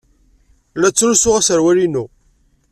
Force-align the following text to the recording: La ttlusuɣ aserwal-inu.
La 0.79 0.89
ttlusuɣ 0.91 1.35
aserwal-inu. 1.37 2.05